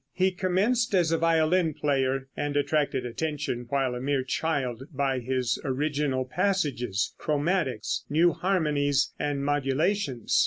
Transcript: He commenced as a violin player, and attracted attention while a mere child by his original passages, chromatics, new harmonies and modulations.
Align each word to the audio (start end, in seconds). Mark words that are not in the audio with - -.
He 0.13 0.31
commenced 0.31 0.95
as 0.95 1.11
a 1.11 1.17
violin 1.19 1.75
player, 1.75 2.27
and 2.35 2.57
attracted 2.57 3.05
attention 3.05 3.67
while 3.69 3.93
a 3.93 4.01
mere 4.01 4.23
child 4.23 4.81
by 4.91 5.19
his 5.19 5.59
original 5.63 6.25
passages, 6.25 7.13
chromatics, 7.19 8.03
new 8.09 8.31
harmonies 8.33 9.13
and 9.19 9.45
modulations. 9.45 10.39